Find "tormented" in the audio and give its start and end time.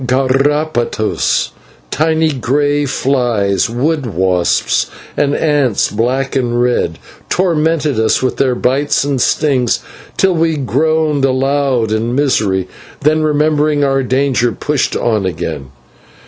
7.29-7.99